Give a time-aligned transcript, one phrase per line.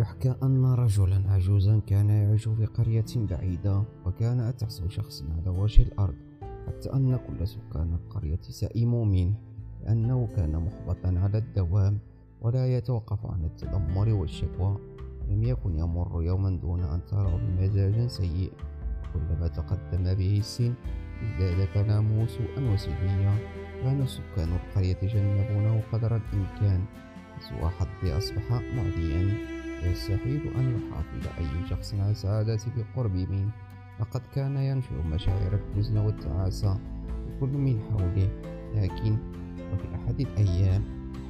[0.00, 6.14] وحكى أن رجلا عجوزا كان يعيش في قرية بعيدة وكان أتعس شخص على وجه الأرض
[6.66, 9.34] حتى أن كل سكان القرية سئموا منه
[9.82, 11.98] لأنه كان محبطا على الدوام
[12.40, 14.78] ولا يتوقف عن التذمر والشكوى.
[15.28, 18.52] لم يكن يمر يوما دون أن ترى بمزاج سيء.
[19.14, 20.74] كلما تقدم به السن
[21.22, 23.38] ازداد كلامه سوءا وسلبيا.
[23.82, 26.84] كان سكان القرية يتجنبونه قدر الإمكان
[27.40, 29.57] سوء حظ أصبح معديا.
[29.82, 33.50] يستحيل أن يحافظ أي شخص على سعادته بالقرب منه.
[34.00, 36.78] لقد كان ينشر مشاعر الحزن والتعاسة
[37.28, 38.28] لكل من حوله
[38.74, 39.16] لكن
[39.72, 40.84] وفي أحد الأيام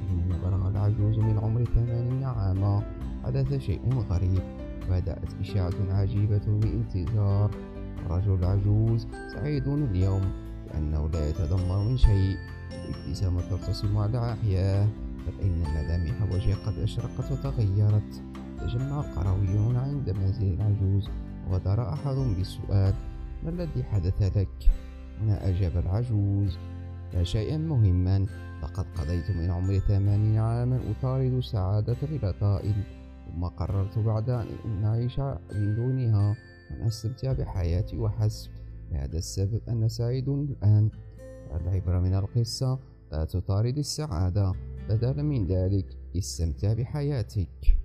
[0.09, 2.83] حينما بلغ العجوز من عمر ثمانين عاما
[3.23, 4.41] حدث شيء غريب.
[4.89, 7.51] بدأت إشاعة عجيبة بانتظار.
[8.05, 10.31] الرجل العجوز سعيد اليوم
[10.67, 12.37] لأنه لا يتذمر من شيء.
[12.71, 14.87] الابتسامة ترتسم على أحياه
[15.27, 18.23] بل إن ملامح وجهه قد أشرقت وتغيرت.
[18.69, 21.09] تجمع القرويون عند منزل العجوز
[21.47, 22.93] وبدر أحد بالسؤال
[23.43, 24.69] ما الذي حدث لك؟
[25.21, 26.57] هنا أجاب العجوز
[27.13, 28.25] لا شيئا مهما
[28.63, 32.83] لقد قضيت من عمري ثمانين عاما أطارد السعادة بلا طائل
[33.25, 36.35] ثم قررت بعد أن أعيش من دونها
[36.71, 38.51] وأن أستمتع بحياتي وحسب
[38.91, 40.89] لهذا السبب أنا سعيد الآن
[41.55, 42.79] العبرة من القصة
[43.11, 44.53] لا تطارد السعادة
[44.89, 47.78] بدلا من ذلك استمتع بحياتك